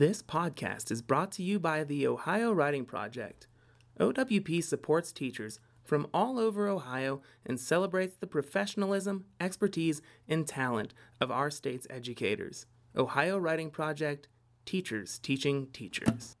[0.00, 3.46] This podcast is brought to you by the Ohio Writing Project.
[4.00, 11.30] OWP supports teachers from all over Ohio and celebrates the professionalism, expertise, and talent of
[11.30, 12.64] our state's educators.
[12.96, 14.28] Ohio Writing Project,
[14.64, 16.38] teachers teaching teachers.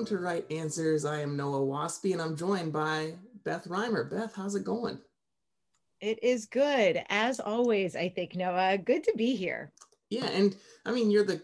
[0.00, 1.04] Welcome to Write Answers.
[1.04, 3.12] I am Noah Waspy and I'm joined by
[3.44, 4.04] Beth Rimer.
[4.04, 4.98] Beth, how's it going?
[6.00, 7.04] It is good.
[7.10, 8.78] As always, I think, Noah.
[8.78, 9.74] Good to be here.
[10.08, 11.42] Yeah, and I mean you're the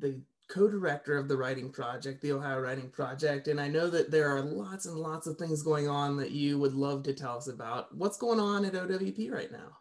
[0.00, 0.20] the
[0.50, 4.40] co-director of the writing project, the Ohio Writing Project, and I know that there are
[4.40, 7.96] lots and lots of things going on that you would love to tell us about.
[7.96, 9.78] What's going on at OWP right now?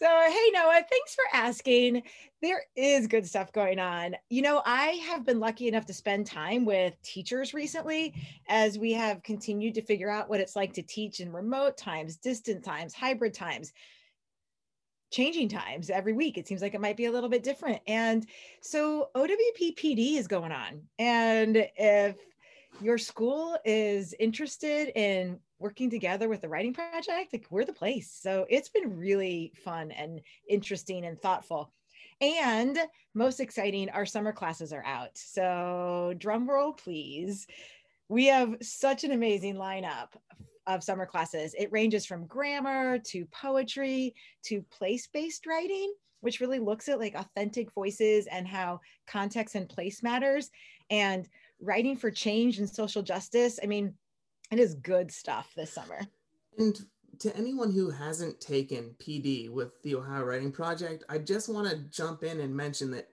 [0.00, 2.04] So, hey, Noah, thanks for asking.
[2.40, 4.16] There is good stuff going on.
[4.30, 8.14] You know, I have been lucky enough to spend time with teachers recently
[8.48, 12.16] as we have continued to figure out what it's like to teach in remote times,
[12.16, 13.74] distant times, hybrid times,
[15.12, 16.38] changing times every week.
[16.38, 17.82] It seems like it might be a little bit different.
[17.86, 18.26] And
[18.62, 20.80] so, OWP PD is going on.
[20.98, 22.16] And if
[22.80, 28.18] your school is interested in working together with the writing project, like we're the place.
[28.20, 31.72] So it's been really fun and interesting and thoughtful.
[32.20, 32.78] And
[33.14, 35.10] most exciting, our summer classes are out.
[35.14, 37.46] So drum roll, please.
[38.08, 40.08] We have such an amazing lineup
[40.66, 41.54] of summer classes.
[41.56, 44.14] It ranges from grammar to poetry
[44.44, 50.02] to place-based writing, which really looks at like authentic voices and how context and place
[50.02, 50.50] matters.
[50.90, 51.28] And
[51.60, 53.60] writing for change and social justice.
[53.62, 53.94] I mean,
[54.50, 56.00] it is good stuff this summer.
[56.58, 56.78] And
[57.20, 61.76] to anyone who hasn't taken PD with the Ohio Writing Project, I just want to
[61.90, 63.08] jump in and mention that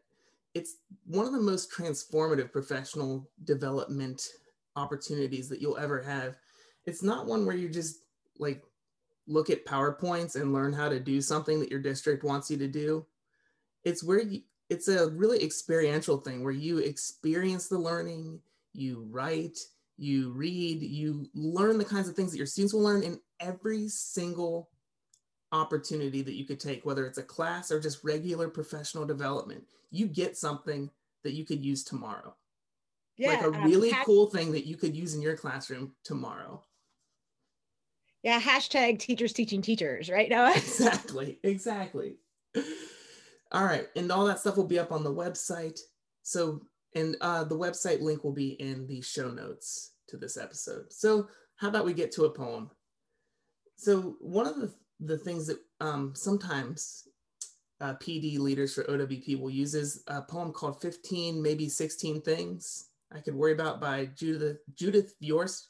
[0.53, 4.23] it's one of the most transformative professional development
[4.75, 6.37] opportunities that you'll ever have.
[6.85, 7.99] It's not one where you just
[8.39, 8.63] like
[9.27, 12.67] look at PowerPoints and learn how to do something that your district wants you to
[12.67, 13.05] do.
[13.83, 18.39] It's where you, it's a really experiential thing where you experience the learning,
[18.73, 19.57] you write,
[19.97, 23.87] you read, you learn the kinds of things that your students will learn in every
[23.87, 24.69] single
[25.51, 29.63] opportunity that you could take, whether it's a class or just regular professional development.
[29.91, 30.89] You get something
[31.23, 32.35] that you could use tomorrow.
[33.17, 36.63] Yeah, like a really um, cool thing that you could use in your classroom tomorrow.
[38.21, 40.53] Yeah, hashtag teachers teaching teachers, right now.
[40.55, 42.17] exactly, exactly.
[43.51, 45.79] All right, and all that stuff will be up on the website.
[46.21, 46.61] So
[46.97, 50.91] and uh, the website link will be in the show notes to this episode.
[50.91, 51.27] So,
[51.57, 52.69] how about we get to a poem?
[53.75, 57.07] So, one of the, the things that um, sometimes
[57.81, 62.89] uh, PD leaders for OWP will use is a poem called 15, maybe 16 Things
[63.11, 65.67] I Could Worry About by Judith, Judith Viorst.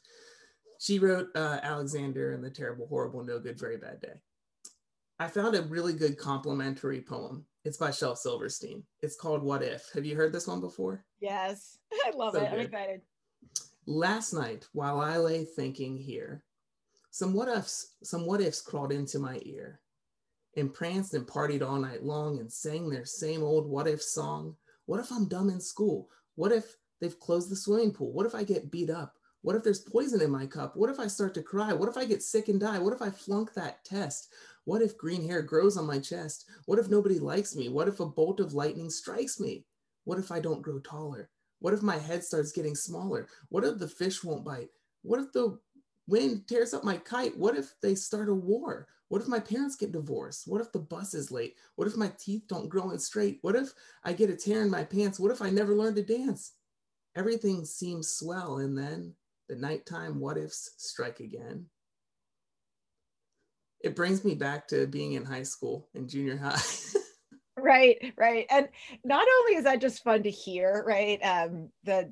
[0.80, 4.14] She wrote uh, Alexander and the Terrible, Horrible, No Good, Very Bad Day.
[5.20, 8.84] I found a really good complementary poem it's by Shel Silverstein.
[9.02, 9.90] It's called What If.
[9.94, 11.04] Have you heard this one before?
[11.20, 12.50] Yes, I love so it.
[12.50, 12.54] Good.
[12.54, 13.02] I'm excited.
[13.86, 16.46] Last night, while I lay thinking here,
[17.12, 19.82] some what ifs, some what ifs crawled into my ear
[20.56, 24.56] and pranced and partied all night long and sang their same old what if song.
[24.86, 26.08] What if I'm dumb in school?
[26.36, 28.14] What if they've closed the swimming pool?
[28.14, 29.17] What if I get beat up?
[29.42, 30.76] What if there's poison in my cup?
[30.76, 31.72] What if I start to cry?
[31.74, 32.80] What if I get sick and die?
[32.80, 34.30] What if I flunk that test?
[34.66, 36.46] What if green hair grows on my chest?
[36.66, 37.70] What if nobody likes me?
[37.70, 39.66] What if a bolt of lightning strikes me?
[40.04, 41.30] What if I don't grow taller?
[41.60, 43.28] What if my head starts getting smaller?
[43.50, 44.70] What if the fish won't bite?
[45.04, 45.60] What if the
[46.08, 47.38] wind tears up my kite?
[47.38, 48.88] What if they start a war?
[49.10, 50.48] What if my parents get divorced?
[50.48, 51.56] What if the bus is late?
[51.76, 53.40] What if my teeth don't grow in straight?
[53.42, 53.74] What if
[54.04, 55.20] I get a tear in my pants?
[55.20, 56.54] What if I never learn to dance?
[57.16, 59.14] Everything seems swell, and then
[59.50, 61.66] the nighttime what ifs strike again
[63.82, 66.60] it brings me back to being in high school and junior high.
[67.58, 68.46] right, right.
[68.50, 68.68] And
[69.04, 71.20] not only is that just fun to hear, right?
[71.24, 72.12] Um, the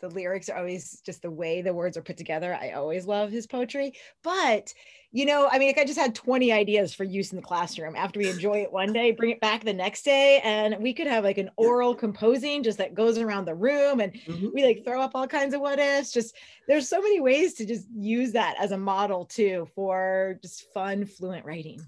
[0.00, 2.58] the lyrics are always just the way the words are put together.
[2.60, 3.94] I always love his poetry.
[4.22, 4.72] But,
[5.12, 7.96] you know, I mean, like I just had 20 ideas for use in the classroom.
[7.96, 10.40] After we enjoy it one day, bring it back the next day.
[10.44, 14.12] And we could have like an oral composing just that goes around the room and
[14.12, 14.48] mm-hmm.
[14.52, 16.12] we like throw up all kinds of what ifs.
[16.12, 16.36] Just
[16.68, 21.06] there's so many ways to just use that as a model too for just fun,
[21.06, 21.80] fluent writing.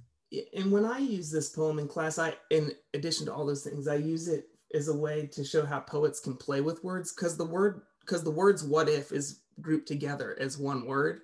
[0.54, 3.86] And when I use this poem in class, I, in addition to all those things,
[3.88, 7.36] I use it as a way to show how poets can play with words because
[7.36, 11.20] the word because the words what if is grouped together as one word.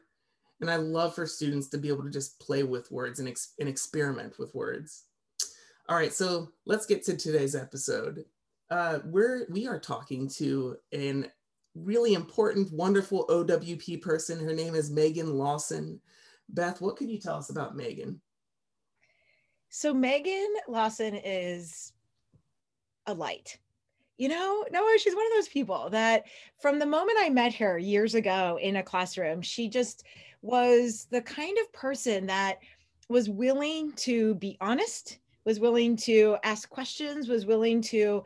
[0.61, 3.55] And I love for students to be able to just play with words and, ex-
[3.59, 5.05] and experiment with words.
[5.89, 8.25] All right, so let's get to today's episode.
[8.71, 11.31] Uh, we're we are talking to an
[11.75, 14.39] really important, wonderful OWP person.
[14.39, 16.01] Her name is Megan Lawson.
[16.49, 18.21] Beth, what can you tell us about Megan?
[19.69, 21.93] So Megan Lawson is
[23.07, 23.59] a light.
[24.23, 26.27] You know, Noah, she's one of those people that
[26.61, 30.05] from the moment I met her years ago in a classroom, she just
[30.43, 32.61] was the kind of person that
[33.09, 38.23] was willing to be honest, was willing to ask questions, was willing to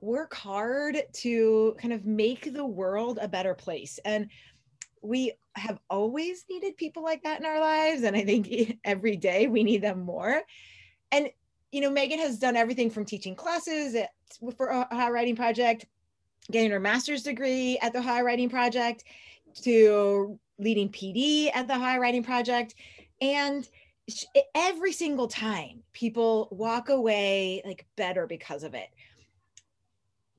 [0.00, 3.98] work hard to kind of make the world a better place.
[4.04, 4.30] And
[5.02, 8.04] we have always needed people like that in our lives.
[8.04, 10.42] And I think every day we need them more.
[11.10, 11.28] And,
[11.72, 14.10] you know, Megan has done everything from teaching classes at,
[14.56, 15.86] for Ohio Writing Project,
[16.50, 19.04] getting her master's degree at the Ohio Writing Project,
[19.62, 22.74] to leading PD at the Ohio Writing Project.
[23.20, 23.68] And
[24.54, 28.88] every single time people walk away like better because of it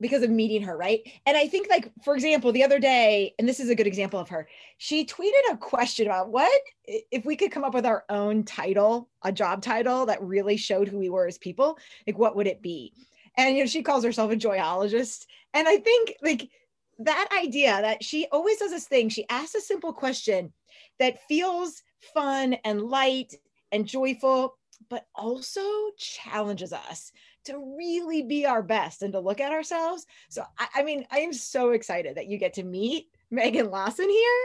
[0.02, 1.00] because of meeting her, right?
[1.24, 4.20] And I think, like, for example, the other day, and this is a good example
[4.20, 6.52] of her, she tweeted a question about what
[6.84, 10.88] if we could come up with our own title, a job title that really showed
[10.88, 12.92] who we were as people, like, what would it be?
[13.38, 15.24] And, you know, she calls herself a joyologist.
[15.54, 16.50] And I think, like,
[16.98, 20.52] that idea that she always does this thing, she asks a simple question
[20.98, 21.82] that feels
[22.12, 23.34] fun and light
[23.70, 24.58] and joyful,
[24.90, 25.62] but also
[25.96, 27.12] challenges us
[27.44, 30.06] to really be our best and to look at ourselves.
[30.28, 34.08] So, I, I mean, I am so excited that you get to meet Megan Lawson
[34.08, 34.44] here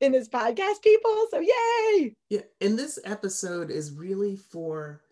[0.00, 1.26] in this podcast, people.
[1.30, 2.14] So, yay!
[2.28, 5.02] Yeah, and this episode is really for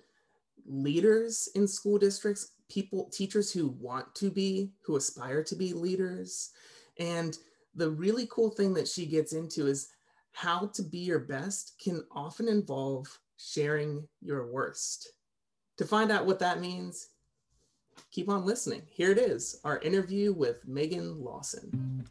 [0.66, 6.50] leaders in school districts, people, teachers who want to be, who aspire to be leaders.
[6.98, 7.36] And
[7.74, 9.88] the really cool thing that she gets into is
[10.32, 13.06] how to be your best can often involve
[13.38, 15.12] sharing your worst.
[15.78, 17.08] To find out what that means,
[18.10, 18.82] keep on listening.
[18.86, 22.04] Here it is our interview with Megan Lawson.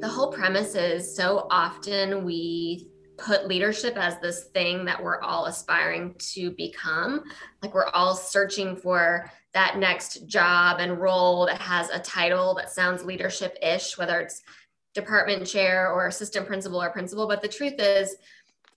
[0.00, 2.88] The whole premise is so often we
[3.18, 7.24] put leadership as this thing that we're all aspiring to become.
[7.62, 12.70] Like we're all searching for that next job and role that has a title that
[12.70, 14.42] sounds leadership ish, whether it's
[14.92, 17.26] department chair or assistant principal or principal.
[17.26, 18.16] But the truth is,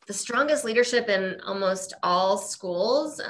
[0.07, 3.21] the strongest leadership in almost all schools,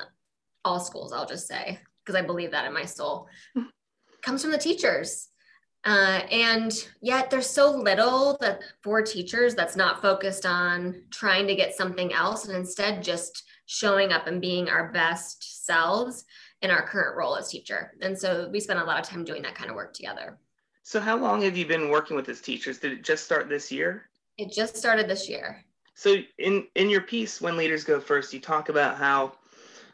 [0.64, 3.28] all schools, I'll just say, because I believe that in my soul,
[4.22, 5.30] comes from the teachers.
[5.86, 6.72] Uh, and
[7.02, 12.14] yet there's so little that for teachers that's not focused on trying to get something
[12.14, 16.26] else and instead just showing up and being our best selves
[16.62, 17.94] in our current role as teacher.
[18.02, 20.38] And so we spend a lot of time doing that kind of work together.
[20.84, 22.80] So how long have you been working with his teachers?
[22.80, 24.10] Did it just start this year?
[24.38, 25.64] It just started this year.
[25.96, 29.34] So in in your piece, when leaders go first, you talk about how.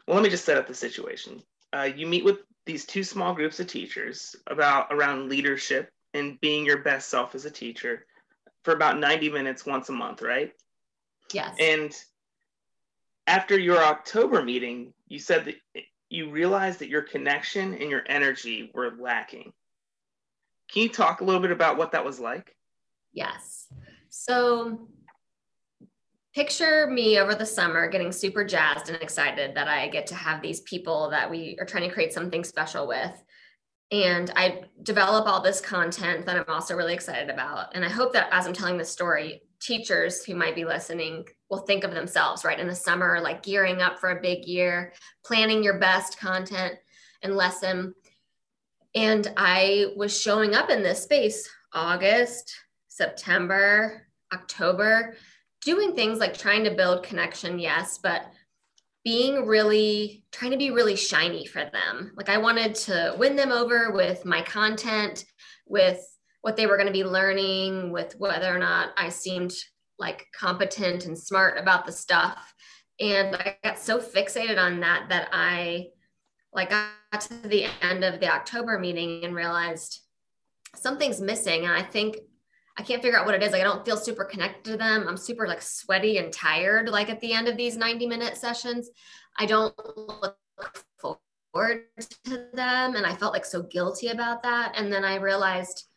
[0.06, 1.42] Well, let me just set up the situation.
[1.72, 6.64] Uh, you meet with these two small groups of teachers about around leadership and being
[6.64, 8.06] your best self as a teacher
[8.62, 10.52] for about 90 minutes once a month, right?
[11.32, 11.56] Yes.
[11.58, 11.92] And
[13.26, 15.56] after your October meeting, you said that
[16.08, 19.52] you realized that your connection and your energy were lacking.
[20.70, 22.54] Can you talk a little bit about what that was like?
[23.12, 23.66] Yes.
[24.08, 24.88] So
[26.34, 30.42] picture me over the summer getting super jazzed and excited that I get to have
[30.42, 33.22] these people that we are trying to create something special with.
[33.90, 37.74] And I develop all this content that I'm also really excited about.
[37.74, 41.58] And I hope that as I'm telling this story, teachers who might be listening will
[41.58, 42.58] think of themselves, right?
[42.58, 44.92] In the summer, like gearing up for a big year,
[45.24, 46.74] planning your best content
[47.22, 47.94] and lesson.
[48.94, 52.54] And I was showing up in this space August,
[52.88, 55.14] September, October,
[55.64, 58.26] doing things like trying to build connection, yes, but
[59.04, 62.12] being really trying to be really shiny for them.
[62.16, 65.24] Like I wanted to win them over with my content,
[65.66, 66.00] with
[66.46, 69.52] what they were going to be learning, with whether or not I seemed
[69.98, 72.54] like competent and smart about the stuff.
[73.00, 75.88] And I got so fixated on that that I
[76.52, 80.02] like got to the end of the October meeting and realized
[80.76, 81.64] something's missing.
[81.64, 82.18] And I think
[82.78, 83.50] I can't figure out what it is.
[83.50, 85.08] Like I don't feel super connected to them.
[85.08, 88.88] I'm super like sweaty and tired, like at the end of these 90 minute sessions.
[89.36, 89.74] I don't
[90.06, 90.36] look
[90.96, 91.86] forward
[92.26, 92.94] to them.
[92.94, 94.74] And I felt like so guilty about that.
[94.76, 95.88] And then I realized,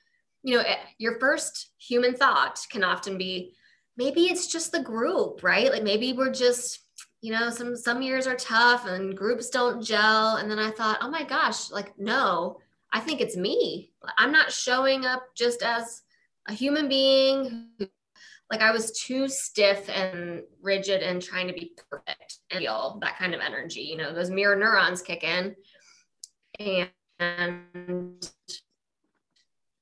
[0.43, 0.63] you know,
[0.97, 3.53] your first human thought can often be
[3.97, 5.71] maybe it's just the group, right?
[5.71, 6.79] Like maybe we're just
[7.21, 10.99] you know some some years are tough and groups don't gel and then i thought
[11.01, 12.57] oh my gosh like no
[12.91, 13.91] I think it's me.
[14.17, 16.01] I'm not showing up just as
[16.47, 17.87] a human being who,
[18.51, 23.17] like I was too stiff and rigid and trying to be perfect and feel that
[23.17, 23.81] kind of energy.
[23.81, 25.55] You know, those mirror neurons kick in.
[27.19, 28.27] And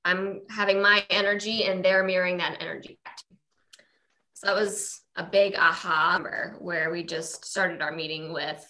[0.07, 3.17] I'm having my energy and they're mirroring that energy back.
[4.33, 6.21] So that was a big aha
[6.59, 8.65] where we just started our meeting with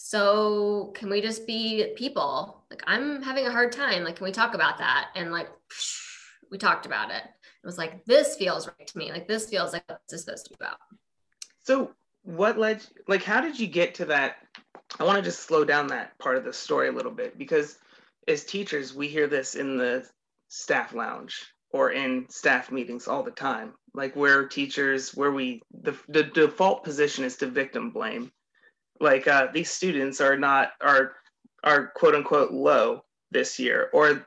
[0.00, 2.62] so can we just be people?
[2.70, 4.04] Like i'm having a hard time.
[4.04, 5.10] Like can we talk about that?
[5.16, 5.48] And like
[6.52, 7.24] we talked about it.
[7.24, 9.10] It was like this feels right to me.
[9.10, 10.78] Like this feels like this is supposed to be about.
[11.64, 11.90] So
[12.22, 14.36] what led like how did you get to that?
[15.00, 17.78] I want to just slow down that part of the story a little bit because
[18.28, 20.08] as teachers we hear this in the
[20.48, 23.74] staff lounge or in staff meetings all the time.
[23.94, 28.32] Like where teachers where we the, the default position is to victim blame.
[29.00, 31.12] Like uh, these students are not are
[31.64, 34.26] are quote unquote low this year or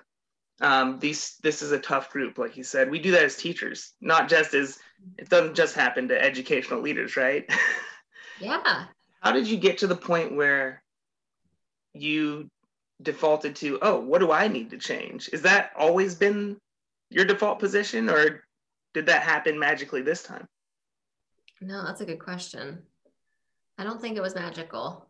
[0.62, 2.90] um, these this is a tough group like you said.
[2.90, 4.80] We do that as teachers not just as
[5.18, 7.50] it doesn't just happen to educational leaders right?
[8.42, 8.86] Yeah.
[9.22, 10.82] How did you get to the point where
[11.94, 12.50] you
[13.02, 16.58] defaulted to oh what do i need to change is that always been
[17.10, 18.44] your default position or
[18.94, 20.48] did that happen magically this time
[21.62, 22.82] no that's a good question
[23.82, 25.08] I don't think it was magical.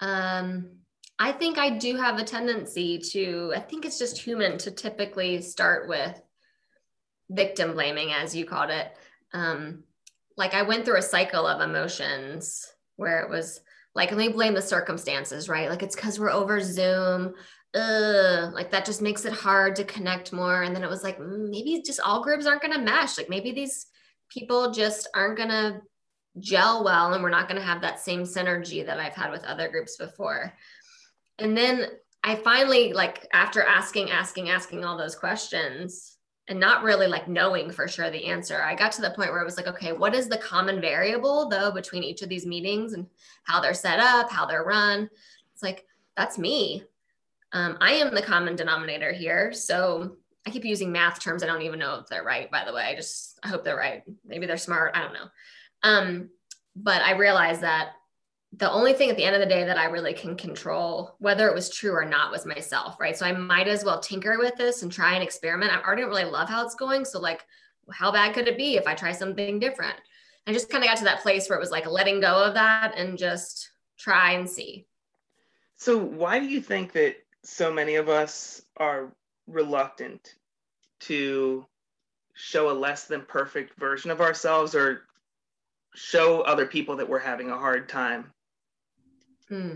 [0.00, 0.70] Um,
[1.18, 5.42] I think I do have a tendency to, I think it's just human to typically
[5.42, 6.18] start with
[7.28, 8.96] victim blaming, as you called it.
[9.34, 9.82] Um,
[10.38, 12.66] like I went through a cycle of emotions
[12.96, 13.60] where it was
[13.98, 15.68] like, let me blame the circumstances, right?
[15.68, 17.34] Like it's because we're over Zoom.
[17.74, 20.62] Ugh, like that just makes it hard to connect more.
[20.62, 23.18] And then it was like, mm, maybe just all groups aren't going to mesh.
[23.18, 23.86] Like maybe these
[24.30, 25.80] people just aren't going to
[26.38, 29.42] gel well and we're not going to have that same synergy that I've had with
[29.42, 30.54] other groups before.
[31.40, 31.88] And then
[32.22, 36.17] I finally, like, after asking, asking, asking all those questions
[36.48, 39.42] and not really like knowing for sure the answer, I got to the point where
[39.42, 42.94] it was like, okay, what is the common variable though between each of these meetings
[42.94, 43.06] and
[43.44, 45.10] how they're set up, how they're run?
[45.52, 45.86] It's like,
[46.16, 46.84] that's me.
[47.52, 49.52] Um, I am the common denominator here.
[49.52, 51.42] So I keep using math terms.
[51.42, 52.82] I don't even know if they're right, by the way.
[52.82, 54.02] I just, I hope they're right.
[54.24, 54.96] Maybe they're smart.
[54.96, 55.28] I don't know.
[55.82, 56.30] Um,
[56.74, 57.90] but I realized that
[58.56, 61.48] the only thing at the end of the day that I really can control, whether
[61.48, 63.16] it was true or not, was myself, right?
[63.16, 65.72] So I might as well tinker with this and try and experiment.
[65.72, 67.04] I already don't really love how it's going.
[67.04, 67.44] So, like,
[67.92, 69.96] how bad could it be if I try something different?
[70.46, 72.54] I just kind of got to that place where it was like letting go of
[72.54, 74.86] that and just try and see.
[75.76, 79.12] So, why do you think that so many of us are
[79.46, 80.36] reluctant
[81.00, 81.66] to
[82.34, 85.02] show a less than perfect version of ourselves or
[85.94, 88.32] show other people that we're having a hard time?
[89.48, 89.74] Hmm.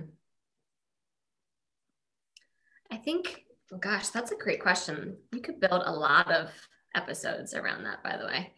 [2.91, 3.45] I think,
[3.81, 5.17] gosh, that's a great question.
[5.33, 6.51] You could build a lot of
[6.95, 8.53] episodes around that, by the way.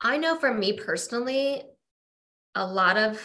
[0.00, 1.62] I know for me personally,
[2.54, 3.20] a lot of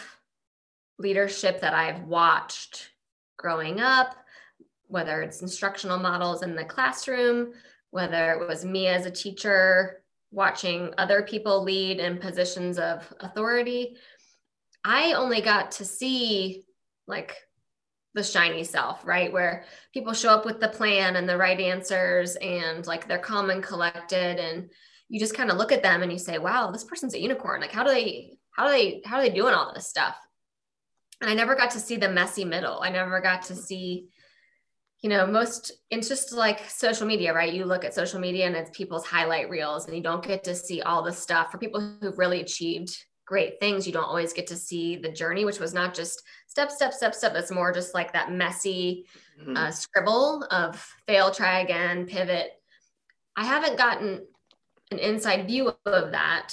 [0.98, 2.90] leadership that I've watched
[3.38, 4.16] growing up,
[4.88, 7.52] whether it's instructional models in the classroom,
[7.90, 13.96] whether it was me as a teacher watching other people lead in positions of authority,
[14.84, 16.64] I only got to see
[17.06, 17.36] like
[18.14, 19.32] the shiny self, right?
[19.32, 23.50] Where people show up with the plan and the right answers and like they're calm
[23.50, 24.38] and collected.
[24.38, 24.70] And
[25.08, 27.60] you just kind of look at them and you say, wow, this person's a unicorn.
[27.60, 30.16] Like, how do they, how do they, how are they doing all this stuff?
[31.20, 32.80] And I never got to see the messy middle.
[32.80, 34.08] I never got to see
[35.02, 37.54] you know, most it's just like social media, right?
[37.54, 40.54] You look at social media and it's people's highlight reels, and you don't get to
[40.54, 42.94] see all the stuff for people who've really achieved
[43.30, 43.86] great things.
[43.86, 47.14] You don't always get to see the journey, which was not just step, step, step,
[47.14, 47.32] step.
[47.36, 49.06] It's more just like that messy
[49.40, 49.56] mm-hmm.
[49.56, 52.50] uh, scribble of fail, try again, pivot.
[53.36, 54.26] I haven't gotten
[54.90, 56.48] an inside view of that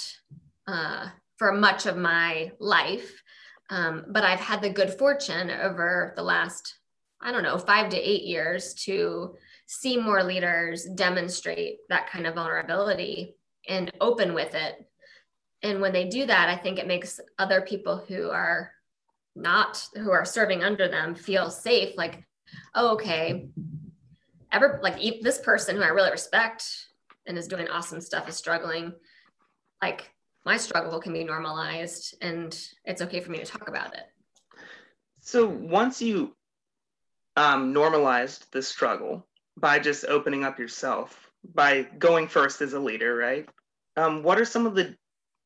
[0.68, 3.24] uh, for much of my life.
[3.70, 6.78] Um, but I've had the good fortune over the last
[7.20, 9.34] I don't know, five to eight years to
[9.66, 13.34] see more leaders demonstrate that kind of vulnerability
[13.68, 14.87] and open with it.
[15.62, 18.70] And when they do that, I think it makes other people who are
[19.34, 21.96] not, who are serving under them feel safe.
[21.96, 22.24] Like,
[22.74, 23.48] oh, okay,
[24.52, 26.64] ever like this person who I really respect
[27.26, 28.92] and is doing awesome stuff is struggling.
[29.82, 30.10] Like,
[30.44, 34.04] my struggle can be normalized and it's okay for me to talk about it.
[35.20, 36.34] So once you
[37.36, 43.14] um, normalized the struggle by just opening up yourself, by going first as a leader,
[43.14, 43.48] right?
[43.96, 44.96] Um, what are some of the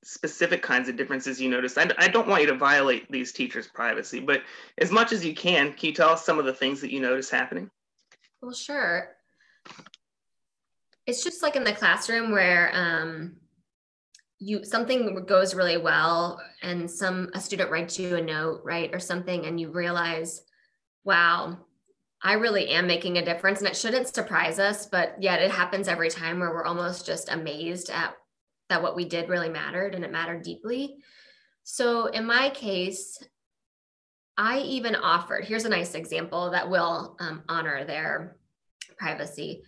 [0.05, 1.79] specific kinds of differences you notice.
[1.79, 4.43] I, I don't want you to violate these teachers' privacy, but
[4.79, 7.01] as much as you can, can you tell us some of the things that you
[7.01, 7.71] notice happening?
[8.41, 9.17] Well, sure.
[11.07, 13.37] It's just like in the classroom where um,
[14.39, 18.99] you something goes really well, and some a student writes you a note, right, or
[18.99, 20.43] something, and you realize,
[21.05, 21.59] wow,
[22.23, 23.61] I really am making a difference.
[23.61, 27.33] And it shouldn't surprise us, but yet it happens every time where we're almost just
[27.33, 28.17] amazed at
[28.73, 30.97] that what we did really mattered and it mattered deeply.
[31.63, 33.23] So in my case,
[34.37, 38.37] I even offered, here's a nice example that will um, honor their
[38.99, 39.63] privacy.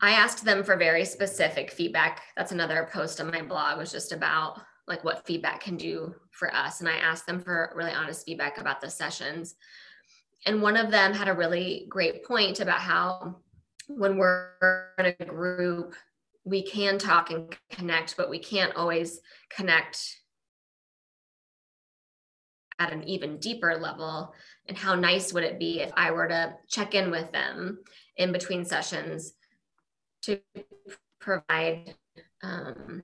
[0.00, 2.22] I asked them for very specific feedback.
[2.36, 6.54] That's another post on my blog was just about like what feedback can do for
[6.54, 6.80] us.
[6.80, 9.54] And I asked them for really honest feedback about the sessions
[10.46, 13.36] and one of them had a really great point about how
[13.88, 15.94] when we're in a group
[16.44, 19.20] we can talk and connect but we can't always
[19.50, 20.20] connect
[22.78, 24.34] at an even deeper level
[24.68, 27.78] and how nice would it be if i were to check in with them
[28.16, 29.34] in between sessions
[30.22, 30.40] to
[31.20, 31.94] provide
[32.42, 33.02] um,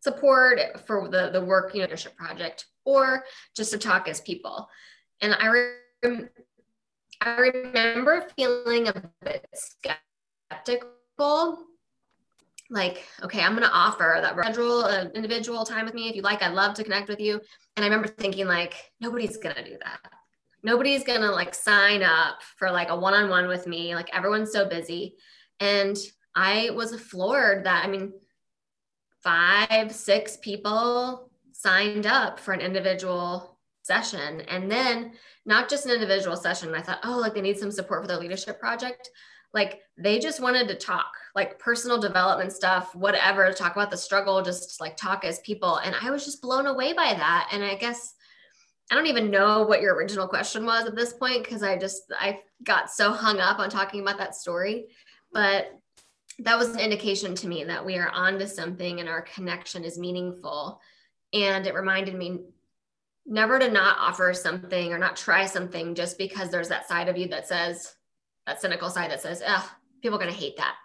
[0.00, 4.68] support for the, the work you know, leadership project or just to talk as people
[5.20, 5.72] and i
[7.20, 11.58] I remember feeling a bit skeptical.
[12.70, 16.08] Like, okay, I'm going to offer that schedule an individual time with me.
[16.08, 17.40] If you like, I'd love to connect with you.
[17.76, 20.00] And I remember thinking, like, nobody's going to do that.
[20.62, 23.94] Nobody's going to like sign up for like a one on one with me.
[23.94, 25.14] Like, everyone's so busy.
[25.60, 25.96] And
[26.34, 28.12] I was floored that, I mean,
[29.22, 34.40] five, six people signed up for an individual session.
[34.42, 35.12] And then
[35.44, 36.74] not just an individual session.
[36.74, 39.08] I thought, oh, like they need some support for their leadership project.
[39.54, 44.42] Like they just wanted to talk, like personal development stuff, whatever, talk about the struggle,
[44.42, 45.76] just like talk as people.
[45.76, 47.50] And I was just blown away by that.
[47.52, 48.14] And I guess
[48.90, 52.10] I don't even know what your original question was at this point because I just
[52.18, 54.86] I got so hung up on talking about that story.
[55.30, 55.78] But
[56.38, 59.98] that was an indication to me that we are onto something and our connection is
[59.98, 60.80] meaningful.
[61.34, 62.40] And it reminded me
[63.26, 67.18] never to not offer something or not try something just because there's that side of
[67.18, 67.94] you that says
[68.46, 69.70] that cynical side that says, "Oh,
[70.00, 70.76] people are to hate that."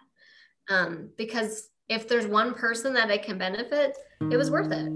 [0.68, 3.96] Um, because if there's one person that it can benefit,
[4.30, 4.88] it was worth it.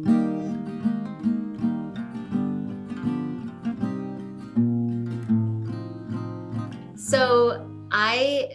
[6.97, 8.51] So I,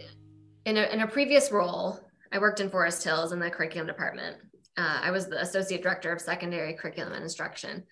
[0.64, 2.00] in a, in a previous role,
[2.32, 4.36] I worked in Forest Hills in the curriculum department.
[4.76, 7.84] Uh, I was the associate director of secondary curriculum and instruction.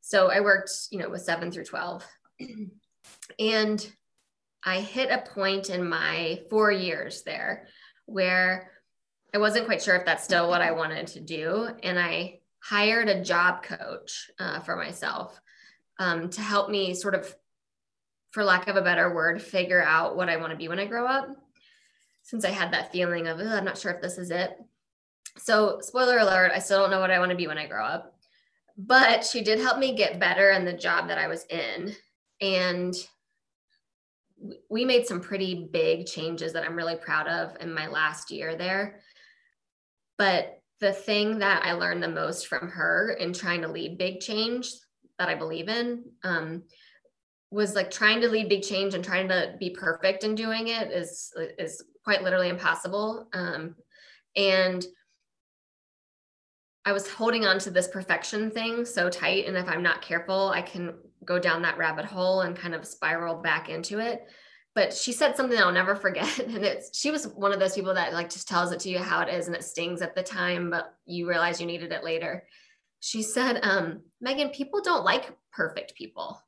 [0.00, 2.04] So I worked, you know, with seven through 12.
[3.38, 3.92] and
[4.64, 7.68] I hit a point in my four years there
[8.06, 8.70] where
[9.34, 11.68] I wasn't quite sure if that's still what I wanted to do.
[11.82, 15.40] And I hired a job coach uh, for myself
[15.98, 17.34] um, to help me sort of,
[18.30, 20.86] for lack of a better word, figure out what I want to be when I
[20.86, 21.28] grow up.
[22.22, 24.56] Since I had that feeling of, I'm not sure if this is it.
[25.36, 27.84] So, spoiler alert, I still don't know what I want to be when I grow
[27.84, 28.14] up
[28.76, 31.94] but she did help me get better in the job that I was in.
[32.40, 32.94] And
[34.68, 38.56] we made some pretty big changes that I'm really proud of in my last year
[38.56, 39.00] there.
[40.18, 44.20] But the thing that I learned the most from her in trying to lead big
[44.20, 44.70] change
[45.18, 46.64] that I believe in um,
[47.50, 50.90] was like trying to lead big change and trying to be perfect in doing it
[50.90, 53.28] is is quite literally impossible.
[53.32, 53.76] Um,
[54.36, 54.84] and
[56.84, 59.46] I was holding on to this perfection thing so tight.
[59.46, 60.94] And if I'm not careful, I can
[61.24, 64.26] go down that rabbit hole and kind of spiral back into it.
[64.74, 66.38] But she said something I'll never forget.
[66.38, 68.98] And it's she was one of those people that like just tells it to you
[68.98, 72.04] how it is and it stings at the time, but you realize you needed it
[72.04, 72.44] later.
[73.00, 76.40] She said, um, Megan, people don't like perfect people.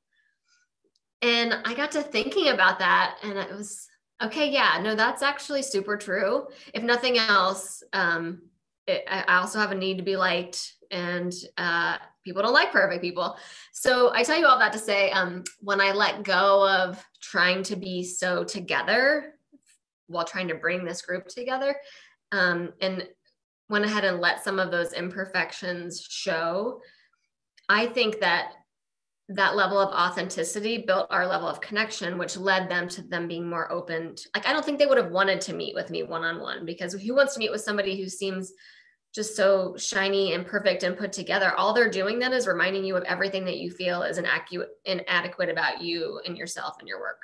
[1.22, 3.88] And I got to thinking about that and it was
[4.22, 6.46] okay, yeah, no, that's actually super true.
[6.72, 8.42] If nothing else, um,
[8.86, 13.02] it, I also have a need to be liked, and uh, people don't like perfect
[13.02, 13.36] people.
[13.72, 17.62] So I tell you all that to say, um, when I let go of trying
[17.64, 19.34] to be so together
[20.06, 21.76] while trying to bring this group together,
[22.32, 23.08] um, and
[23.68, 26.80] went ahead and let some of those imperfections show,
[27.68, 28.52] I think that
[29.28, 33.48] that level of authenticity built our level of connection which led them to them being
[33.48, 36.04] more open to, like i don't think they would have wanted to meet with me
[36.04, 38.52] one-on-one because who wants to meet with somebody who seems
[39.16, 42.96] just so shiny and perfect and put together all they're doing then is reminding you
[42.96, 47.22] of everything that you feel is inaccurate inadequate about you and yourself and your work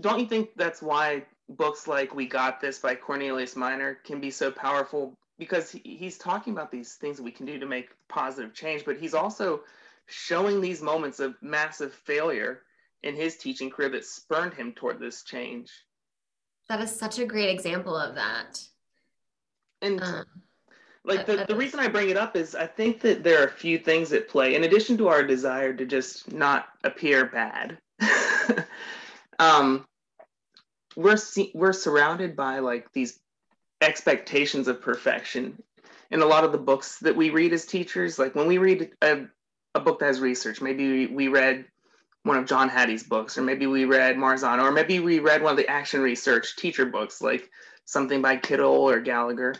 [0.00, 4.30] don't you think that's why books like we got this by cornelius minor can be
[4.30, 7.90] so powerful because he, he's talking about these things that we can do to make
[8.08, 9.62] positive change, but he's also
[10.06, 12.60] showing these moments of massive failure
[13.02, 15.72] in his teaching career that spurned him toward this change.
[16.68, 18.60] That is such a great example of that.
[19.82, 20.24] And um,
[21.04, 23.50] like the, the reason I bring it up is I think that there are a
[23.50, 27.78] few things at play in addition to our desire to just not appear bad.
[29.38, 29.84] um,
[30.96, 31.18] we're
[31.54, 33.18] we're surrounded by like these
[33.80, 35.60] expectations of perfection
[36.10, 38.18] in a lot of the books that we read as teachers.
[38.18, 39.24] Like when we read a,
[39.74, 41.64] a book that has research, maybe we read
[42.22, 45.50] one of John Hattie's books, or maybe we read Marzano, or maybe we read one
[45.50, 47.50] of the action research teacher books, like
[47.84, 49.56] something by Kittle or Gallagher.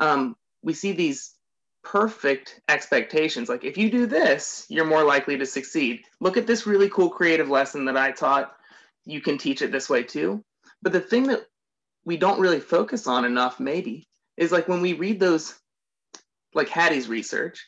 [0.00, 1.34] Um, we see these
[1.82, 3.48] perfect expectations.
[3.48, 6.02] Like, if you do this, you're more likely to succeed.
[6.20, 8.54] Look at this really cool creative lesson that I taught.
[9.04, 10.44] You can teach it this way too.
[10.82, 11.46] But the thing that
[12.04, 14.06] we don't really focus on enough, maybe,
[14.36, 15.54] is like when we read those,
[16.54, 17.66] like Hattie's research,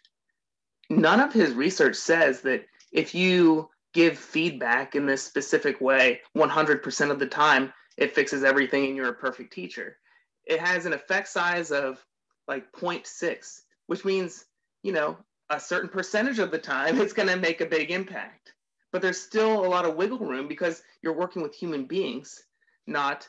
[0.89, 7.11] none of his research says that if you give feedback in this specific way 100%
[7.11, 9.97] of the time, it fixes everything and you're a perfect teacher.
[10.45, 12.05] It has an effect size of
[12.51, 14.45] like 0.6, which means,
[14.83, 15.17] you know,
[15.49, 18.53] a certain percentage of the time it's going to make a big impact.
[18.93, 22.43] But there's still a lot of wiggle room because you're working with human beings,
[22.89, 23.27] not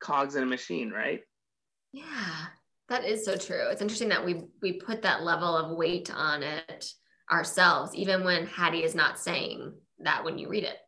[0.00, 1.20] cogs in a machine, right?
[1.92, 2.46] Yeah,
[2.88, 3.68] that is so true.
[3.70, 6.92] It's interesting that we we put that level of weight on it
[7.30, 10.78] ourselves, even when Hattie is not saying that when you read it.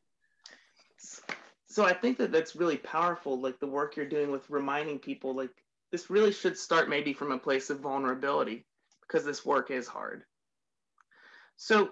[1.66, 5.34] So I think that that's really powerful, like the work you're doing with reminding people,
[5.34, 5.54] like
[5.90, 8.64] this really should start maybe from a place of vulnerability
[9.02, 10.22] because this work is hard.
[11.56, 11.90] So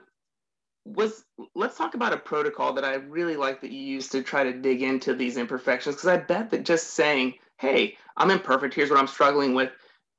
[0.85, 4.45] was let's talk about a protocol that I really like that you use to try
[4.45, 8.75] to dig into these imperfections because I bet that just saying, "Hey, I'm imperfect.
[8.75, 9.73] Here's what I'm struggling with,"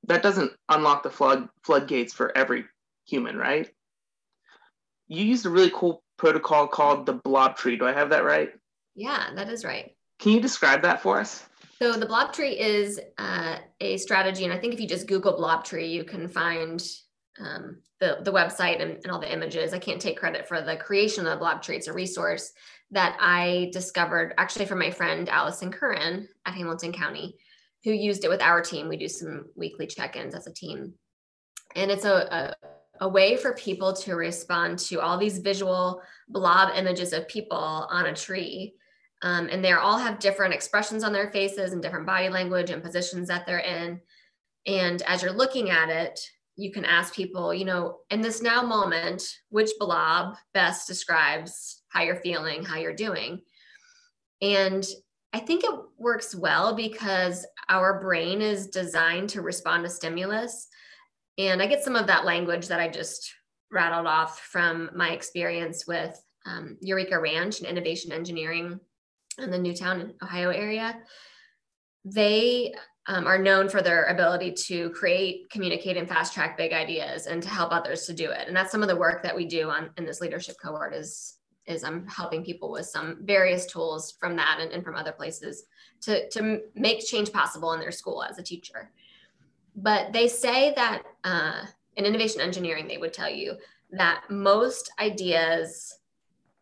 [0.04, 2.66] that doesn't unlock the flood floodgates for every
[3.06, 3.74] human, right?
[5.08, 7.78] You used a really cool protocol called the blob tree.
[7.78, 8.54] Do I have that right?
[8.96, 9.96] Yeah, that is right.
[10.20, 11.48] Can you describe that for us?
[11.80, 15.38] So the blob tree is uh, a strategy, and I think if you just Google
[15.38, 16.82] blob tree, you can find
[17.40, 19.74] um, the, the website and, and all the images.
[19.74, 21.76] I can't take credit for the creation of the blob tree.
[21.76, 22.52] It's a resource
[22.92, 27.36] that I discovered actually from my friend Allison Curran at Hamilton County,
[27.84, 28.88] who used it with our team.
[28.88, 30.94] We do some weekly check-ins as a team.
[31.76, 32.68] And it's a, a
[33.00, 38.08] a way for people to respond to all these visual blob images of people on
[38.08, 38.74] a tree.
[39.24, 42.84] Um, and they all have different expressions on their faces and different body language and
[42.84, 44.00] positions that they're in.
[44.68, 46.20] And as you're looking at it,
[46.56, 52.02] you can ask people, you know, in this now moment, which blob best describes how
[52.04, 53.42] you're feeling, how you're doing?
[54.42, 54.86] And
[55.34, 60.68] I think it works well because our brain is designed to respond to stimulus.
[61.38, 63.34] And I get some of that language that I just
[63.72, 68.80] rattled off from my experience with um, Eureka Ranch and innovation engineering
[69.38, 70.98] in the Newtown, Ohio area.
[72.06, 72.74] They
[73.08, 77.42] um, are known for their ability to create, communicate, and fast track big ideas and
[77.42, 78.48] to help others to do it.
[78.48, 81.38] And that's some of the work that we do on in this leadership cohort is
[81.66, 85.66] is I'm helping people with some various tools from that and, and from other places
[86.02, 88.90] to, to make change possible in their school as a teacher.
[89.76, 91.66] But they say that uh,
[91.98, 93.58] in innovation engineering, they would tell you
[93.92, 95.94] that most ideas,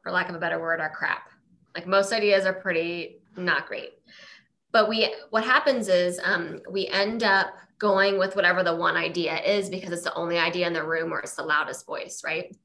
[0.02, 1.30] for lack of a better word, are crap.
[1.76, 3.92] Like most ideas are pretty not great.
[4.72, 9.38] But we, what happens is um, we end up going with whatever the one idea
[9.42, 12.56] is because it's the only idea in the room or it's the loudest voice, right?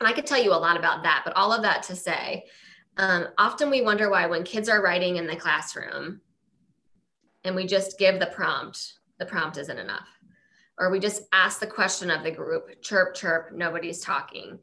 [0.00, 2.44] And I could tell you a lot about that, but all of that to say,
[2.98, 6.20] um, often we wonder why when kids are writing in the classroom
[7.44, 10.08] and we just give the prompt, the prompt isn't enough.
[10.78, 14.58] Or we just ask the question of the group, chirp, chirp, nobody's talking.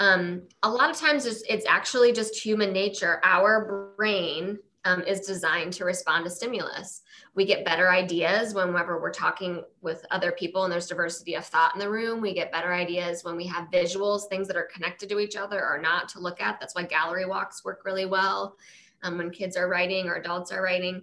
[0.00, 3.20] Um, a lot of times it's, it's actually just human nature.
[3.22, 7.02] Our brain um, is designed to respond to stimulus.
[7.34, 11.74] We get better ideas whenever we're talking with other people and there's diversity of thought
[11.74, 12.22] in the room.
[12.22, 15.62] We get better ideas when we have visuals, things that are connected to each other
[15.62, 16.58] or not to look at.
[16.58, 18.56] That's why gallery walks work really well
[19.02, 21.02] um, when kids are writing or adults are writing.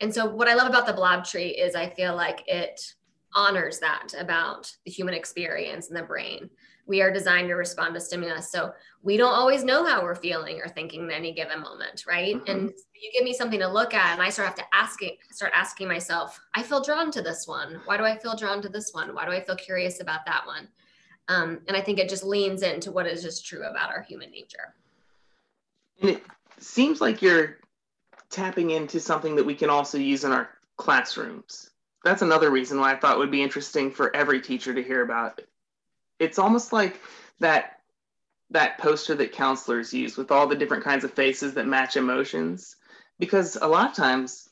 [0.00, 2.94] And so, what I love about the blob tree is I feel like it
[3.32, 6.50] honors that about the human experience and the brain.
[6.86, 8.50] We are designed to respond to stimulus.
[8.50, 12.36] So, we don't always know how we're feeling or thinking at any given moment, right?
[12.36, 12.50] Mm-hmm.
[12.50, 15.18] And you give me something to look at, and I start have to ask it,
[15.30, 17.80] start asking myself, I feel drawn to this one.
[17.84, 19.14] Why do I feel drawn to this one?
[19.14, 20.68] Why do I feel curious about that one?
[21.28, 24.30] Um, and I think it just leans into what is just true about our human
[24.30, 24.74] nature.
[26.00, 26.22] And it
[26.58, 27.58] seems like you're
[28.30, 31.70] tapping into something that we can also use in our classrooms.
[32.04, 35.40] that's another reason why I thought would be interesting for every teacher to hear about.
[36.18, 37.00] It's almost like
[37.40, 37.80] that
[38.50, 42.76] that poster that counselors use with all the different kinds of faces that match emotions.
[43.18, 44.48] Because a lot of times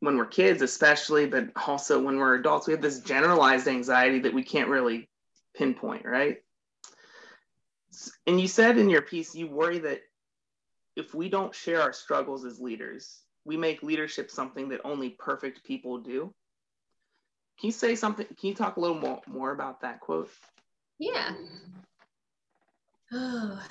[0.00, 4.34] when we're kids especially but also when we're adults we have this generalized anxiety that
[4.34, 5.08] we can't really
[5.54, 6.38] pinpoint right?
[8.26, 10.02] And you said in your piece you worry that
[10.96, 15.64] if we don't share our struggles as leaders we make leadership something that only perfect
[15.64, 16.34] people do
[17.58, 20.30] can you say something can you talk a little more, more about that quote
[20.98, 21.32] yeah
[23.12, 23.60] oh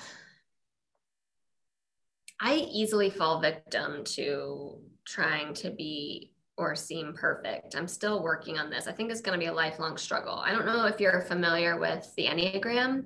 [2.38, 7.74] I easily fall victim to trying to be or seem perfect.
[7.76, 8.86] I'm still working on this.
[8.86, 10.34] I think it's going to be a lifelong struggle.
[10.34, 13.04] I don't know if you're familiar with the Enneagram,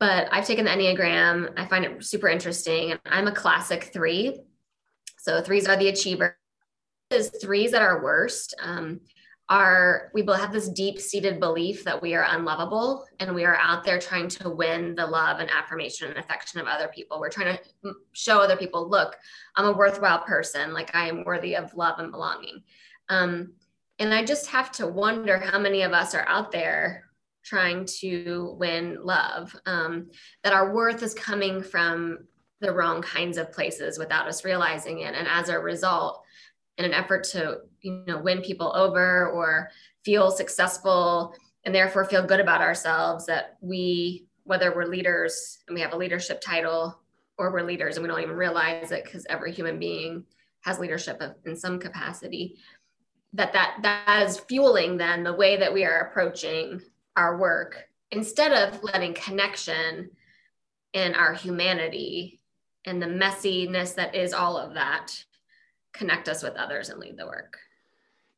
[0.00, 1.52] but I've taken the Enneagram.
[1.58, 2.92] I find it super interesting.
[2.92, 4.40] And I'm a classic three.
[5.18, 6.32] So threes are the achievers.
[7.40, 8.54] Threes that are worst.
[8.62, 9.00] Um,
[9.50, 13.56] are we both have this deep seated belief that we are unlovable and we are
[13.56, 17.18] out there trying to win the love and affirmation and affection of other people.
[17.18, 19.16] We're trying to show other people, look,
[19.56, 22.62] I'm a worthwhile person, like I am worthy of love and belonging.
[23.08, 23.54] Um,
[23.98, 27.04] and I just have to wonder how many of us are out there
[27.42, 30.10] trying to win love, um,
[30.44, 32.18] that our worth is coming from
[32.60, 35.14] the wrong kinds of places without us realizing it.
[35.14, 36.22] And as a result,
[36.78, 39.70] in an effort to you know win people over or
[40.04, 45.80] feel successful and therefore feel good about ourselves that we whether we're leaders and we
[45.80, 46.98] have a leadership title
[47.36, 50.24] or we're leaders and we don't even realize it because every human being
[50.60, 52.56] has leadership in some capacity
[53.34, 56.80] that that that is fueling then the way that we are approaching
[57.16, 60.08] our work instead of letting connection
[60.94, 62.40] and our humanity
[62.86, 65.12] and the messiness that is all of that
[65.98, 67.58] connect us with others and lead the work.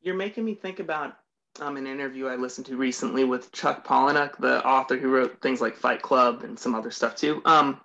[0.01, 1.15] You're making me think about
[1.59, 5.61] um, an interview I listened to recently with Chuck Palahniuk, the author who wrote things
[5.61, 7.41] like Fight Club and some other stuff too.
[7.45, 7.79] Um,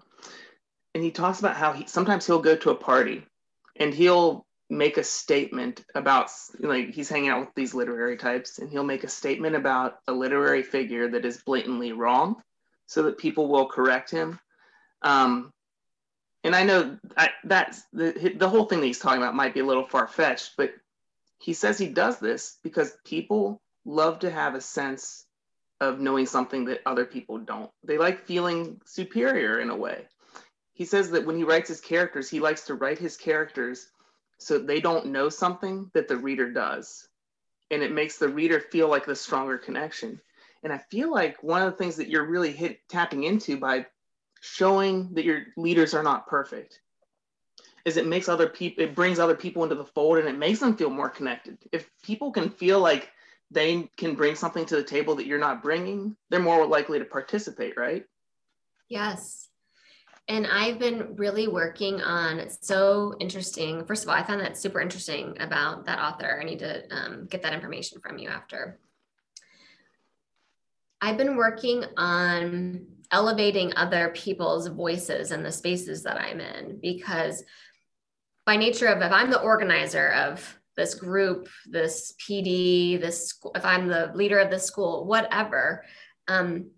[0.95, 3.23] and he talks about how he sometimes he'll go to a party
[3.77, 8.71] and he'll make a statement about like he's hanging out with these literary types and
[8.71, 12.37] he'll make a statement about a literary figure that is blatantly wrong
[12.87, 14.41] so that people will correct him
[15.03, 15.53] um,
[16.47, 19.61] and I know I, that's the the whole thing that he's talking about might be
[19.61, 20.73] a little far fetched, but
[21.41, 25.27] he says he does this because people love to have a sense
[25.81, 27.71] of knowing something that other people don't.
[27.83, 30.07] They like feeling superior in a way.
[30.73, 33.89] He says that when he writes his characters, he likes to write his characters
[34.39, 37.09] so they don't know something that the reader does.
[37.73, 40.21] And it makes the reader feel like the stronger connection.
[40.63, 43.87] And I feel like one of the things that you're really hit, tapping into by
[44.41, 46.81] showing that your leaders are not perfect
[47.87, 50.59] is it makes other people it brings other people into the fold and it makes
[50.59, 51.57] them feel more connected.
[51.73, 53.11] If people can feel like
[53.51, 57.05] they can bring something to the table that you're not bringing they're more likely to
[57.05, 58.05] participate right?
[58.89, 59.49] Yes.
[60.29, 63.87] And i've been really working on so interesting.
[63.87, 66.41] First of all i found that super interesting about that author.
[66.41, 68.81] I need to um, get that information from you after.
[71.01, 77.45] I've been working on elevating other people's voices in the spaces that I'm in because
[78.45, 83.89] by nature of if I'm the organizer of this group, this PD, this if I'm
[83.89, 85.85] the leader of the school, whatever,
[86.29, 86.71] um,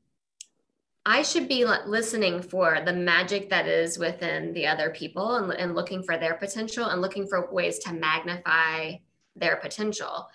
[1.05, 5.75] I should be listening for the magic that is within the other people and, and
[5.75, 8.93] looking for their potential and looking for ways to magnify
[9.35, 10.29] their potential.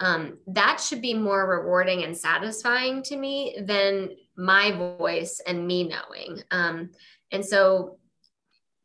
[0.00, 5.84] Um, that should be more rewarding and satisfying to me than my voice and me
[5.84, 6.42] knowing.
[6.50, 6.90] Um,
[7.30, 7.98] and so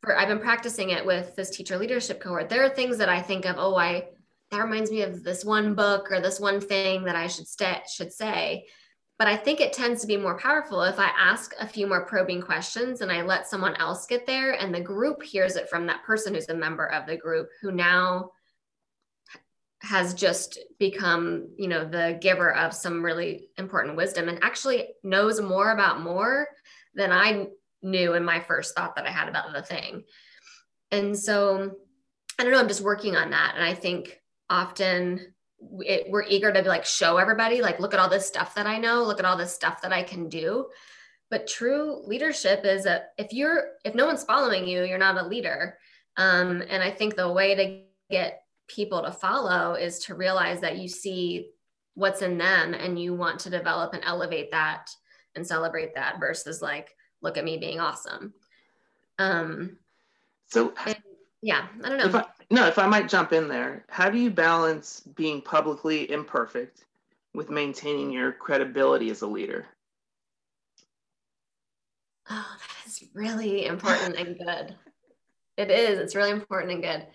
[0.01, 2.49] for, I've been practicing it with this teacher leadership cohort.
[2.49, 4.09] There are things that I think of, oh, I
[4.51, 7.89] that reminds me of this one book or this one thing that I should st-
[7.89, 8.67] should say.
[9.17, 12.05] But I think it tends to be more powerful if I ask a few more
[12.05, 15.87] probing questions and I let someone else get there and the group hears it from
[15.87, 18.31] that person who's a member of the group who now
[19.85, 25.39] has just become you know the giver of some really important wisdom and actually knows
[25.39, 26.47] more about more
[26.95, 27.47] than i
[27.83, 30.03] knew in my first thought that i had about the thing.
[30.91, 31.71] And so
[32.39, 33.53] i don't know i'm just working on that.
[33.55, 34.19] And i think
[34.49, 35.33] often
[35.79, 38.77] it, we're eager to like show everybody like look at all this stuff that i
[38.77, 40.67] know look at all this stuff that i can do.
[41.29, 45.27] But true leadership is that if you're if no one's following you you're not a
[45.27, 45.77] leader.
[46.17, 50.77] Um, and i think the way to get people to follow is to realize that
[50.77, 51.51] you see
[51.93, 54.89] what's in them and you want to develop and elevate that
[55.35, 58.33] and celebrate that versus like look at me being awesome
[59.19, 59.77] um
[60.47, 60.95] so and,
[61.45, 62.05] yeah, I don't know.
[62.05, 66.09] If I, no, if I might jump in there, how do you balance being publicly
[66.09, 66.85] imperfect
[67.35, 69.67] with maintaining your credibility as a leader?
[72.31, 74.75] Oh, that is really important and good.
[75.55, 75.99] It is.
[75.99, 77.05] It's really important and good.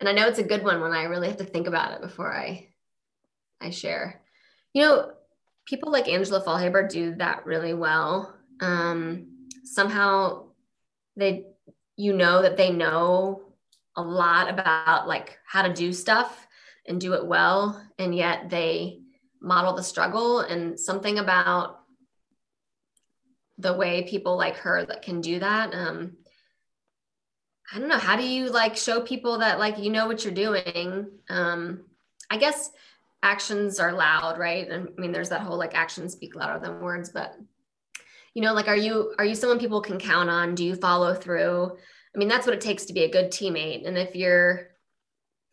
[0.00, 2.00] And I know it's a good one when I really have to think about it
[2.00, 2.68] before I
[3.60, 4.20] I share.
[4.72, 5.10] You know,
[5.66, 8.34] people like Angela Faulhaber do that really well.
[8.60, 10.48] Um, somehow
[11.16, 11.46] they
[11.96, 13.42] you know that they know
[13.96, 16.46] a lot about like how to do stuff
[16.86, 19.00] and do it well and yet they
[19.40, 21.80] model the struggle and something about
[23.58, 26.16] the way people like her that can do that um
[27.72, 27.98] i don't know.
[27.98, 31.08] How do you like show people that like you know what you're doing?
[31.28, 31.84] Um
[32.30, 32.70] i guess
[33.22, 34.70] actions are loud right?
[34.70, 37.36] I mean there's that whole like actions speak louder than words but
[38.34, 40.54] you know like are you are you someone people can count on?
[40.54, 41.76] Do you follow through?
[42.14, 43.86] I mean that's what it takes to be a good teammate.
[43.86, 44.74] And if you're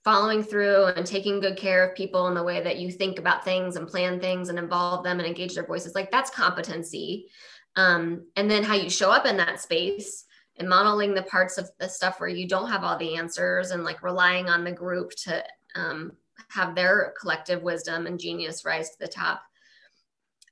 [0.04, 3.45] following through and taking good care of people in the way that you think about
[3.45, 7.28] things and plan things and involve them and engage their voices like that's competency.
[7.76, 10.26] Um, and then how you show up in that space
[10.57, 13.83] and modeling the parts of the stuff where you don't have all the answers and
[13.83, 15.43] like relying on the group to
[15.75, 16.11] um,
[16.49, 19.41] have their collective wisdom and genius rise to the top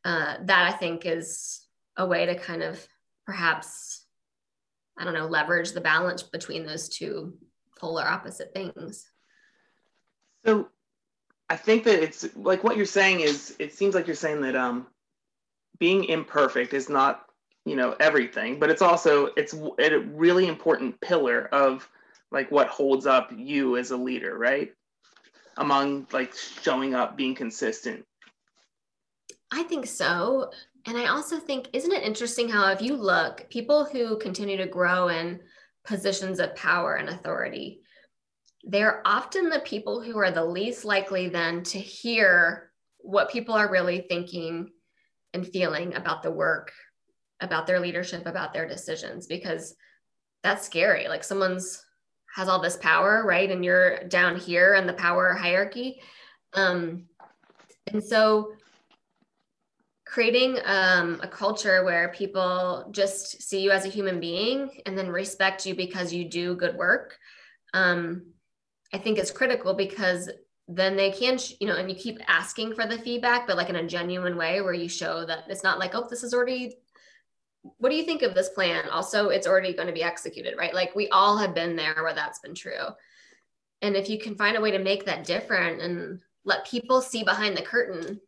[0.06, 1.66] uh, that i think is
[1.98, 2.86] a way to kind of
[3.26, 4.06] perhaps
[4.98, 7.38] i don't know leverage the balance between those two
[7.78, 9.10] polar opposite things.
[10.46, 10.70] So
[11.50, 14.56] i think that it's like what you're saying is it seems like you're saying that
[14.56, 14.88] um
[15.80, 17.29] being imperfect is not
[17.70, 21.88] you know everything but it's also it's a really important pillar of
[22.32, 24.74] like what holds up you as a leader right?
[25.58, 28.06] Among like showing up being consistent.
[29.52, 30.52] I think so.
[30.86, 34.66] And i also think isn't it interesting how if you look people who continue to
[34.66, 35.40] grow in
[35.86, 37.82] positions of power and authority
[38.64, 43.72] they're often the people who are the least likely then to hear what people are
[43.72, 44.70] really thinking
[45.34, 46.72] and feeling about the work,
[47.42, 49.76] about their leadership, about their decisions, because
[50.44, 51.08] that's scary.
[51.08, 51.84] Like someone's
[52.36, 53.50] has all this power, right?
[53.50, 56.00] And you're down here in the power hierarchy.
[56.54, 57.06] Um,
[57.92, 58.54] and so
[60.06, 65.10] creating um, a culture where people just see you as a human being and then
[65.10, 67.16] respect you because you do good work
[67.76, 68.26] um,
[68.92, 70.28] i think is critical because
[70.70, 73.76] then they can, you know, and you keep asking for the feedback, but like in
[73.78, 76.76] a genuine way where you show that it's not like, oh, this is already,
[77.62, 78.88] what do you think of this plan?
[78.90, 80.74] Also, it's already going to be executed, right?
[80.74, 82.88] Like we all have been there where that's been true.
[83.82, 87.24] And if you can find a way to make that different and let people see
[87.24, 88.20] behind the curtain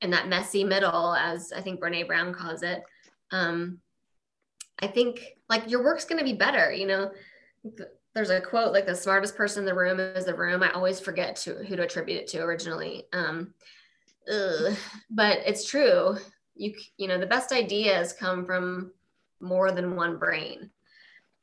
[0.00, 2.82] in that messy middle, as I think Brene Brown calls it,
[3.30, 3.78] um,
[4.80, 7.10] I think like your work's going to be better, you know,
[8.14, 10.62] there's a quote like the smartest person in the room is the room.
[10.62, 13.04] I always forget to who to attribute it to originally.
[13.12, 13.54] Um,
[14.32, 14.74] ugh,
[15.10, 16.16] but it's true.
[16.54, 18.92] You you know the best ideas come from
[19.40, 20.70] more than one brain,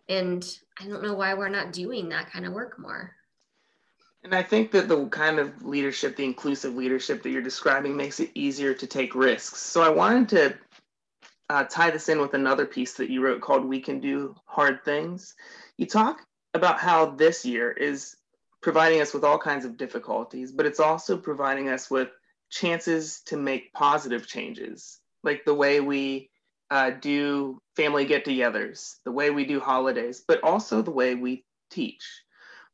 [0.10, 0.46] and
[0.80, 3.16] I don't know why we're not doing that kind of work more.
[4.24, 8.20] And I think that the kind of leadership, the inclusive leadership that you're describing, makes
[8.20, 9.62] it easier to take risks.
[9.62, 10.58] So I wanted to
[11.50, 14.84] uh, tie this in with another piece that you wrote called "We Can Do Hard
[14.84, 15.36] Things."
[15.78, 18.18] You talk about how this year is
[18.62, 22.10] providing us with all kinds of difficulties, but it's also providing us with
[22.50, 26.30] chances to make positive changes, like the way we
[26.70, 31.46] uh, do family get togethers, the way we do holidays, but also the way we
[31.70, 32.04] teach.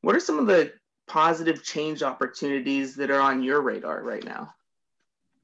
[0.01, 0.73] What are some of the
[1.07, 4.53] positive change opportunities that are on your radar right now?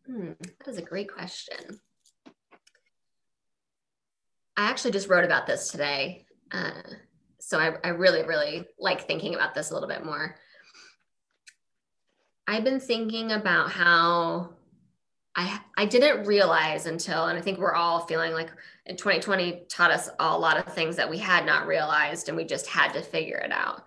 [0.06, 1.80] Hmm, that is a great question.
[4.58, 6.26] I actually just wrote about this today.
[6.52, 6.82] Uh,
[7.40, 10.36] so I, I really, really like thinking about this a little bit more.
[12.50, 14.50] I've been thinking about how
[15.36, 18.50] I I didn't realize until, and I think we're all feeling like
[18.88, 22.46] in 2020 taught us a lot of things that we had not realized and we
[22.46, 23.84] just had to figure it out.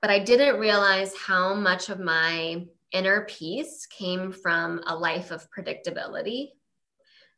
[0.00, 5.50] But I didn't realize how much of my inner peace came from a life of
[5.50, 6.52] predictability.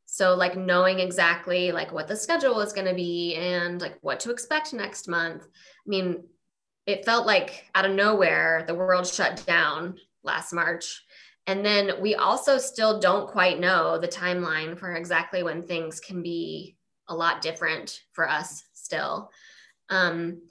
[0.07, 4.21] So like knowing exactly like what the schedule is going to be and like what
[4.21, 5.43] to expect next month.
[5.43, 6.23] I mean
[6.87, 11.03] it felt like out of nowhere the world shut down last march.
[11.47, 16.23] And then we also still don't quite know the timeline for exactly when things can
[16.23, 16.77] be
[17.09, 19.31] a lot different for us still.
[19.89, 20.43] Um,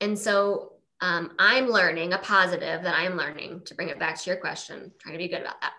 [0.00, 0.72] and so
[1.02, 4.90] um, i'm learning a positive that i'm learning to bring it back to your question
[4.98, 5.74] trying to be good about that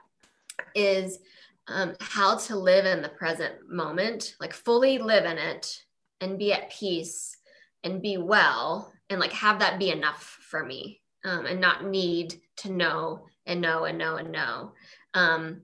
[0.76, 1.20] is
[1.68, 5.84] um, how to live in the present moment, like fully live in it
[6.22, 7.38] and be at peace
[7.84, 12.36] and be well and like have that be enough for me um, and not need
[12.58, 14.74] to know and no and no and no.
[15.14, 15.62] um,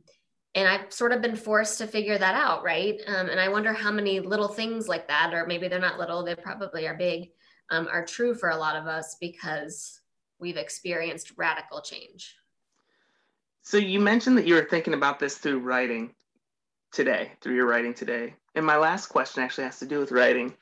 [0.56, 3.00] and I've sort of been forced to figure that out, right?
[3.08, 6.24] Um, and I wonder how many little things like that, or maybe they're not little,
[6.24, 7.32] they probably are big,
[7.72, 10.00] um, are true for a lot of us because
[10.40, 12.36] we've experienced radical change.
[13.64, 16.14] So you mentioned that you were thinking about this through writing
[16.92, 18.36] today, through your writing today.
[18.54, 20.54] And my last question actually has to do with writing.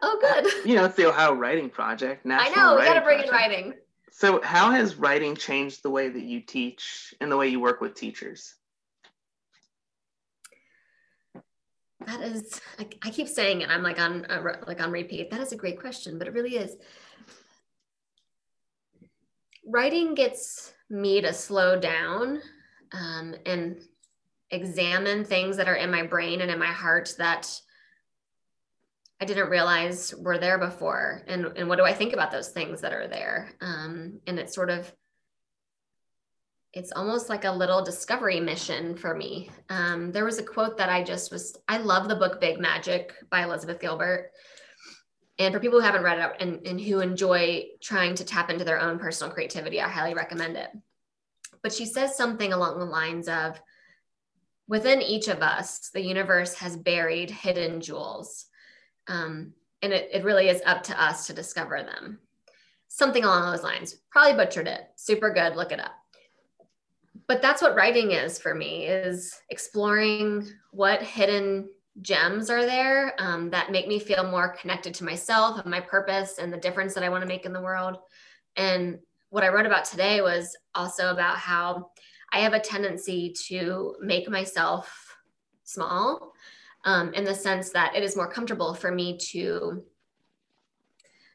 [0.00, 0.66] Oh, good.
[0.66, 2.24] You know, it's the Ohio Writing Project.
[2.24, 3.28] National I know, we got to bring Project.
[3.28, 3.74] in writing.
[4.18, 7.82] So, how has writing changed the way that you teach and the way you work
[7.82, 8.54] with teachers?
[12.06, 15.40] that is I, I keep saying it i'm like on uh, like on repeat that
[15.40, 16.76] is a great question but it really is
[19.66, 22.40] writing gets me to slow down
[22.92, 23.80] um, and
[24.50, 27.60] examine things that are in my brain and in my heart that
[29.20, 31.22] I didn't realize were there before.
[31.26, 33.52] And, and what do I think about those things that are there?
[33.60, 34.92] Um, and it's sort of
[36.76, 39.50] it's almost like a little discovery mission for me.
[39.70, 43.14] Um, there was a quote that I just was, I love the book Big Magic
[43.30, 44.30] by Elizabeth Gilbert.
[45.38, 48.64] And for people who haven't read it and, and who enjoy trying to tap into
[48.64, 50.68] their own personal creativity, I highly recommend it.
[51.62, 53.58] But she says something along the lines of
[54.68, 58.46] within each of us, the universe has buried hidden jewels.
[59.08, 59.52] Um,
[59.82, 62.18] and it, it really is up to us to discover them.
[62.88, 63.96] Something along those lines.
[64.10, 64.88] Probably butchered it.
[64.96, 65.56] Super good.
[65.56, 65.92] Look it up
[67.26, 71.68] but that's what writing is for me is exploring what hidden
[72.02, 76.38] gems are there um, that make me feel more connected to myself and my purpose
[76.38, 77.96] and the difference that i want to make in the world
[78.56, 78.98] and
[79.30, 81.90] what i wrote about today was also about how
[82.32, 85.16] i have a tendency to make myself
[85.64, 86.32] small
[86.86, 89.84] um, in the sense that it is more comfortable for me to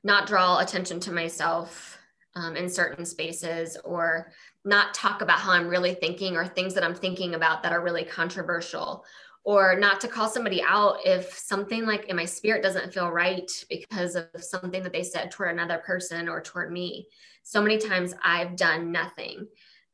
[0.04, 2.00] not draw attention to myself
[2.36, 4.32] um, in certain spaces or
[4.64, 7.84] not talk about how I'm really thinking or things that I'm thinking about that are
[7.84, 9.06] really controversial
[9.44, 13.52] or not to call somebody out if something like in my spirit doesn't feel right
[13.70, 17.08] because of something that they said toward another person or toward me.
[17.44, 19.48] So many times I've done nothing.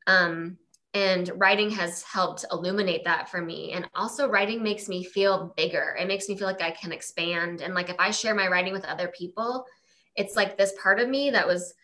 [0.06, 0.58] Um,
[0.94, 3.72] and writing has helped illuminate that for me.
[3.72, 5.96] And also, writing makes me feel bigger.
[6.00, 7.60] It makes me feel like I can expand.
[7.60, 9.66] And like if I share my writing with other people,
[10.16, 11.74] it's like this part of me that was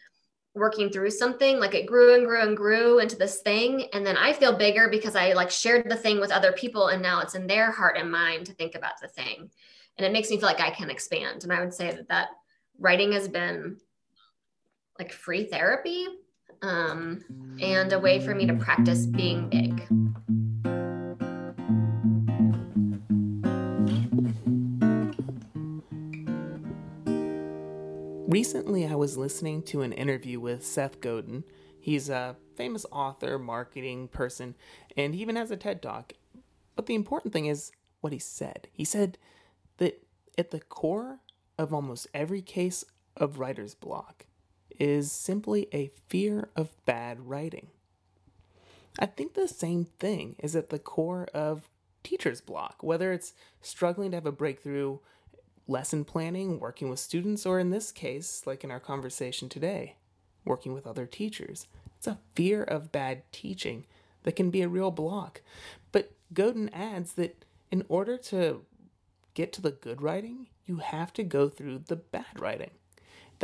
[0.54, 4.16] working through something like it grew and grew and grew into this thing and then
[4.16, 7.34] i feel bigger because i like shared the thing with other people and now it's
[7.34, 9.50] in their heart and mind to think about the thing
[9.98, 12.28] and it makes me feel like i can expand and i would say that that
[12.78, 13.76] writing has been
[14.98, 16.06] like free therapy
[16.64, 17.22] um,
[17.60, 19.86] and a way for me to practice being big
[28.26, 31.44] Recently, I was listening to an interview with Seth Godin.
[31.78, 34.56] He's a famous author, marketing person,
[34.96, 36.14] and he even has a TED Talk.
[36.74, 38.66] But the important thing is what he said.
[38.72, 39.18] He said
[39.76, 40.02] that
[40.36, 41.20] at the core
[41.58, 42.84] of almost every case
[43.16, 44.26] of writer's block
[44.78, 47.68] is simply a fear of bad writing.
[48.98, 51.68] I think the same thing is at the core of
[52.02, 54.98] teacher's block, whether it's struggling to have a breakthrough
[55.66, 59.96] lesson planning, working with students, or in this case, like in our conversation today,
[60.44, 61.66] working with other teachers.
[61.96, 63.86] It's a fear of bad teaching
[64.24, 65.40] that can be a real block.
[65.90, 68.62] But Godin adds that in order to
[69.32, 72.70] get to the good writing, you have to go through the bad writing.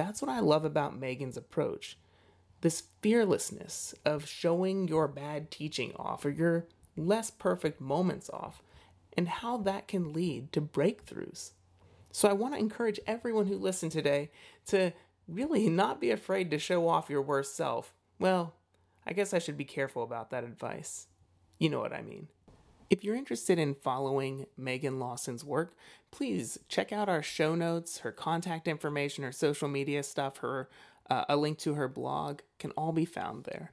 [0.01, 1.99] That's what I love about Megan's approach.
[2.63, 8.63] This fearlessness of showing your bad teaching off or your less perfect moments off,
[9.15, 11.51] and how that can lead to breakthroughs.
[12.13, 14.31] So I want to encourage everyone who listened today
[14.69, 14.95] to
[15.29, 17.93] really not be afraid to show off your worst self.
[18.19, 18.55] Well,
[19.07, 21.09] I guess I should be careful about that advice.
[21.59, 22.29] You know what I mean.
[22.91, 25.77] If you're interested in following Megan Lawson's work,
[26.11, 30.69] please check out our show notes, her contact information, her social media stuff, her
[31.09, 33.71] uh, a link to her blog can all be found there.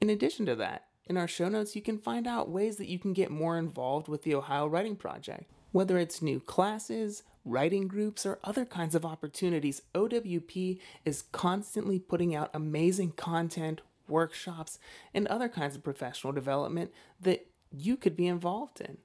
[0.00, 2.98] In addition to that, in our show notes, you can find out ways that you
[2.98, 5.44] can get more involved with the Ohio Writing Project.
[5.72, 12.34] Whether it's new classes, writing groups, or other kinds of opportunities, OWP is constantly putting
[12.34, 14.78] out amazing content, workshops,
[15.12, 18.98] and other kinds of professional development that you could be involved in.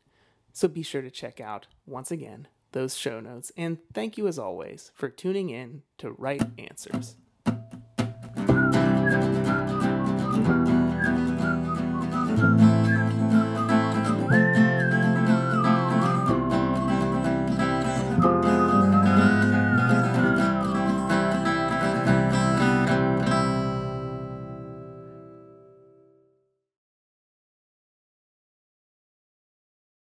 [0.52, 3.52] So be sure to check out, once again, those show notes.
[3.58, 7.16] And thank you, as always, for tuning in to Write Answers.